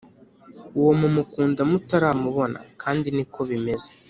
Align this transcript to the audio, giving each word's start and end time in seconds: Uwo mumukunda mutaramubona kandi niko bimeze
Uwo 0.79 0.91
mumukunda 0.99 1.61
mutaramubona 1.69 2.59
kandi 2.81 3.07
niko 3.15 3.39
bimeze 3.49 3.89